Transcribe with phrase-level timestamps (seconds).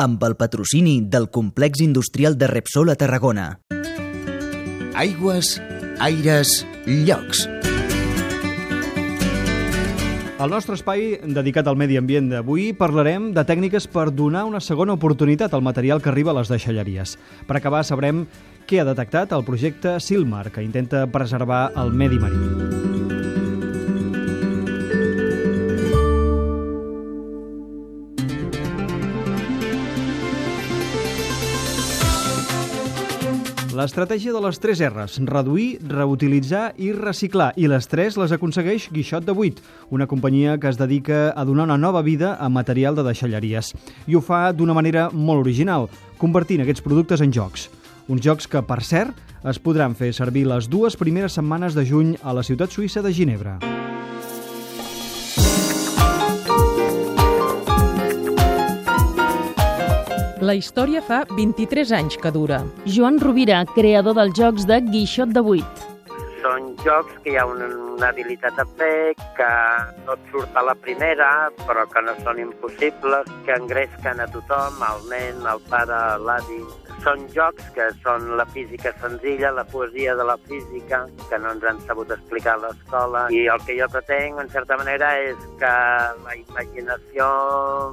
[0.00, 3.60] amb el patrocini del complex industrial de Repsol a Tarragona.
[4.96, 5.60] Aigües,
[6.00, 7.44] aires, llocs.
[10.40, 14.96] Al nostre espai dedicat al medi ambient d'avui parlarem de tècniques per donar una segona
[14.96, 17.18] oportunitat al material que arriba a les deixalleries.
[17.44, 18.24] Per acabar sabrem
[18.64, 22.69] què ha detectat el projecte Silmar, que intenta preservar el medi marí.
[33.80, 39.24] L'estratègia de les 3 R's, reduir, reutilitzar i reciclar, i les 3 les aconsegueix Guixot
[39.24, 39.62] de 8,
[39.96, 43.72] una companyia que es dedica a donar una nova vida a material de deixalleries.
[44.04, 45.88] I ho fa d'una manera molt original,
[46.20, 47.70] convertint aquests productes en jocs.
[48.12, 49.16] Uns jocs que, per cert,
[49.48, 53.14] es podran fer servir les dues primeres setmanes de juny a la ciutat suïssa de
[53.16, 53.56] Ginebra.
[60.40, 62.62] La història fa 23 anys que dura.
[62.88, 65.88] Joan Rovira, creador dels jocs de Guixot de 8.
[66.40, 69.50] Són jocs que hi ha una, una habilitat a fer, que
[70.06, 71.28] no et surt a la primera,
[71.66, 76.62] però que no són impossibles, que engresquen a tothom, al nen, al pare, l'avi.
[77.04, 81.68] Són jocs que són la física senzilla, la poesia de la física, que no ens
[81.68, 83.28] han sabut explicar a l'escola.
[83.28, 85.78] I el que jo pretenc, en certa manera, és que
[86.24, 87.32] la imaginació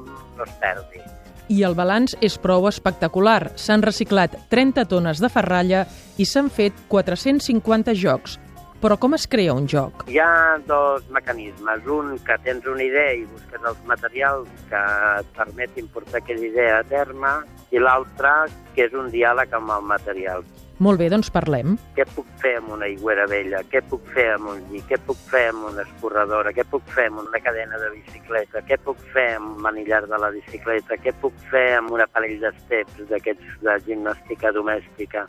[0.08, 1.04] no es perdi
[1.50, 3.52] i el balanç és prou espectacular.
[3.56, 5.86] S'han reciclat 30 tones de ferralla
[6.18, 8.38] i s'han fet 450 jocs.
[8.78, 10.04] Però com es crea un joc?
[10.06, 11.88] Hi ha dos mecanismes.
[11.90, 14.82] Un, que tens una idea i busques els materials que
[15.18, 17.32] et permetin portar aquella idea a terme,
[17.74, 18.34] i l'altre,
[18.76, 20.46] que és un diàleg amb el material.
[20.78, 21.74] Molt bé, doncs parlem.
[21.98, 23.64] Què puc fer amb una aigüera vella?
[23.72, 24.84] Què puc fer amb un lli?
[24.86, 26.54] Què puc fer amb una escorredora?
[26.54, 28.62] Què puc fer amb una cadena de bicicleta?
[28.68, 31.00] Què puc fer amb un manillar de la bicicleta?
[31.02, 35.26] Què puc fer amb un aparell d'esteps d'aquests de gimnàstica domèstica?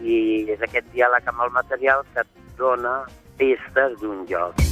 [0.00, 0.16] I
[0.56, 2.24] és aquest diàleg amb el material que
[2.58, 3.04] dona
[3.36, 4.66] pistes d'un joc.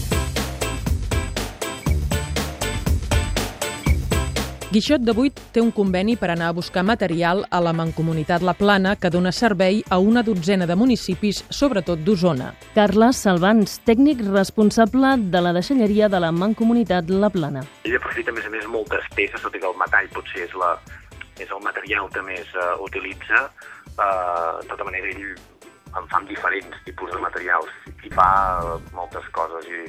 [4.75, 8.57] Guixot de Vuit té un conveni per anar a buscar material a la Mancomunitat La
[8.59, 12.49] Plana que dona servei a una dotzena de municipis, sobretot d'Osona.
[12.75, 17.63] Carles Salvans, tècnic responsable de la deixalleria de la Mancomunitat La Plana.
[17.87, 20.59] Ell aprofita, a més a més, moltes peces, tot i que el metall potser és,
[20.59, 20.73] la,
[21.39, 23.47] és el material que més uh, utilitza.
[23.95, 25.37] Uh, de tota manera, ell
[25.99, 27.71] en fa diferents tipus de materials
[28.05, 28.29] i fa
[28.93, 29.85] moltes coses i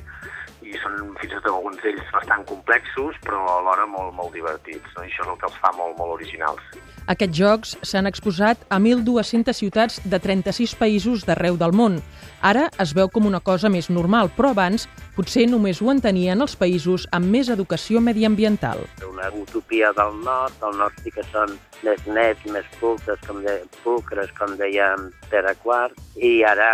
[0.65, 4.87] i són fins i tot alguns d'ells bastant complexos, però alhora molt, molt divertits.
[4.95, 5.03] No?
[5.03, 6.63] I això és el que els fa molt, molt originals.
[7.13, 11.99] Aquests jocs s'han exposat a 1.200 ciutats de 36 països d'arreu del món.
[12.41, 14.87] Ara es veu com una cosa més normal, però abans
[15.17, 18.81] potser només ho entenien els països amb més educació mediambiental.
[19.33, 21.55] Utopia del nord, del nord sí que són
[21.85, 26.69] més nets, més pulcres, com, de, pulcres, com dèiem Pere Quart, i ara,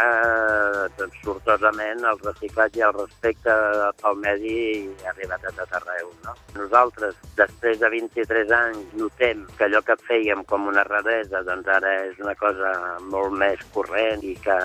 [0.99, 3.55] doncs, sortosament, el reciclatge i el respecte
[4.01, 4.55] pel medi
[5.03, 6.13] ha arribat a tot arreu.
[6.25, 6.35] No?
[6.59, 11.97] Nosaltres, després de 23 anys, notem que allò que fèiem com una raresa, doncs ara
[12.05, 12.73] és una cosa
[13.09, 14.57] molt més corrent i que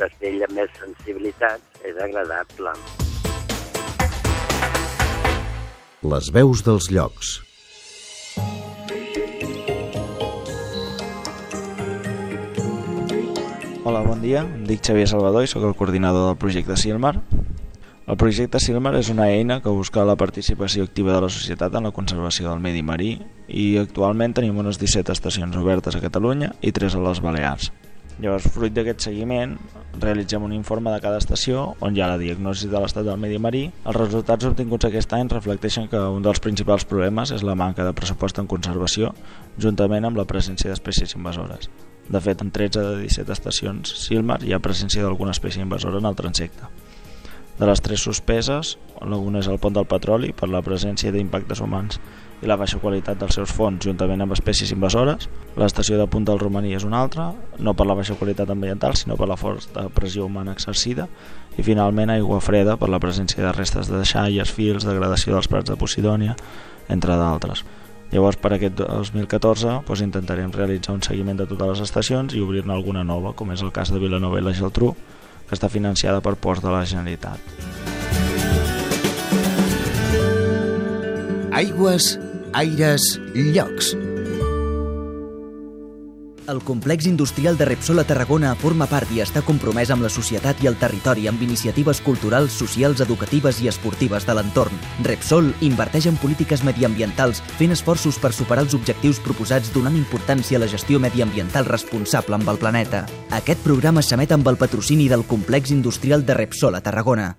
[0.00, 2.76] desvella més sensibilitats, és agradable.
[6.00, 7.42] Les veus dels llocs.
[13.84, 14.46] Hola, bon dia.
[14.46, 17.18] Em dic Xavier Salvador i sóc el coordinador del projecte Silmar.
[18.08, 21.90] El projecte Silmar és una eina que busca la participació activa de la societat en
[21.90, 23.18] la conservació del medi marí
[23.52, 27.68] i actualment tenim unes 17 estacions obertes a Catalunya i 3 a les Balears.
[28.18, 29.54] Llavors, fruit d'aquest seguiment,
[30.02, 33.38] realitzem un informe de cada estació on hi ha la diagnosi de l'estat del medi
[33.38, 33.62] marí.
[33.84, 37.94] Els resultats obtinguts aquest any reflecteixen que un dels principals problemes és la manca de
[37.96, 39.14] pressupost en conservació,
[39.58, 41.70] juntament amb la presència d'espècies invasores.
[42.10, 46.10] De fet, en 13 de 17 estacions Silmar hi ha presència d'alguna espècie invasora en
[46.10, 46.66] el transecte.
[47.60, 52.00] De les tres suspeses, una és el pont del petroli per la presència d'impactes humans
[52.40, 55.28] i la baixa qualitat dels seus fons juntament amb espècies invasores.
[55.60, 59.18] L'estació de Punta del Romaní és una altra, no per la baixa qualitat ambiental, sinó
[59.20, 61.08] per la forta pressió humana exercida.
[61.58, 65.68] I finalment aigua freda per la presència de restes de deixalles, fils, degradació dels prats
[65.68, 66.36] de Posidònia,
[66.88, 67.64] entre d'altres.
[68.10, 72.74] Llavors, per aquest 2014, doncs, intentarem realitzar un seguiment de totes les estacions i obrir-ne
[72.74, 74.94] alguna nova, com és el cas de Vilanova i la Geltrú,
[75.46, 77.38] que està financiada per Ports de la Generalitat.
[81.60, 82.16] Aigües,
[82.54, 83.96] aires, llocs.
[86.50, 90.62] El complex industrial de Repsol a Tarragona forma part i està compromès amb la societat
[90.64, 94.80] i el territori amb iniciatives culturals, socials, educatives i esportives de l'entorn.
[95.06, 100.64] Repsol inverteix en polítiques mediambientals fent esforços per superar els objectius proposats donant importància a
[100.64, 103.04] la gestió mediambiental responsable amb el planeta.
[103.30, 107.36] Aquest programa s'emet amb el patrocini del complex industrial de Repsol a Tarragona.